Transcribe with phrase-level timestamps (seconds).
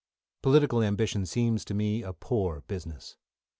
[0.41, 3.17] Political ambition seems to me a poor business.